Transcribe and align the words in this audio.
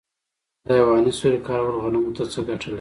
د 0.65 0.67
حیواني 0.77 1.11
سرې 1.19 1.39
کارول 1.47 1.75
غنمو 1.83 2.15
ته 2.17 2.23
څه 2.31 2.39
ګټه 2.47 2.63
لري؟ 2.67 2.69